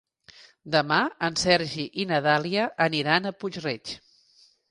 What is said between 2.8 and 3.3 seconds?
aniran